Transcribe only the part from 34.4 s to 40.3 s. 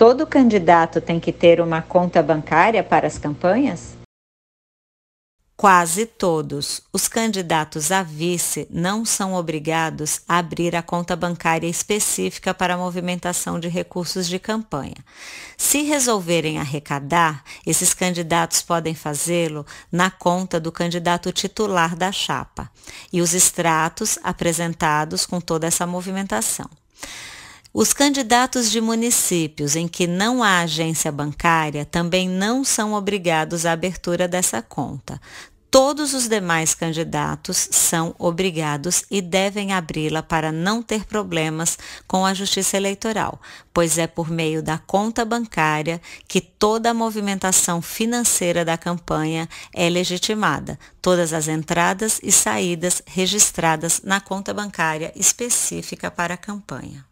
conta. Todos os demais candidatos são obrigados e devem abri-la